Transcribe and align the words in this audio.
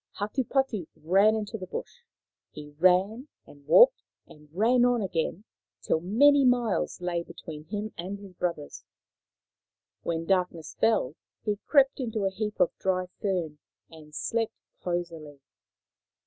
Hatupatu 0.17 0.87
ran 0.95 1.35
into 1.35 1.59
the 1.59 1.67
bush. 1.67 2.01
He 2.49 2.71
ran, 2.79 3.27
and 3.45 3.67
walked, 3.67 4.01
and 4.25 4.49
ran 4.51 4.83
on 4.83 4.99
again, 5.03 5.43
till 5.79 5.99
many 5.99 6.43
miles 6.43 6.99
lay 7.01 7.21
between 7.21 7.65
him 7.65 7.93
and 7.99 8.17
his 8.17 8.33
brothers. 8.33 8.83
When 10.01 10.25
darkness 10.25 10.73
fell 10.79 11.13
he 11.45 11.59
crept 11.67 11.99
into 11.99 12.25
a 12.25 12.31
heap 12.31 12.59
of 12.59 12.75
dry 12.79 13.09
fern 13.21 13.59
and 13.91 14.15
slept 14.15 14.55
cosily. 14.81 15.39